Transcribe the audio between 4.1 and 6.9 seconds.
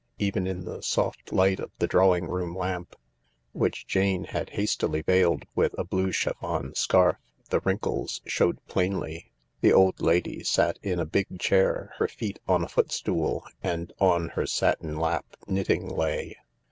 had hastily veiled with a blue chiffon